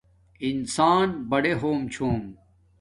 انسان 0.47 1.07
بڑے 1.29 1.53
ہوم 1.61 1.79
چھوم 1.93 2.19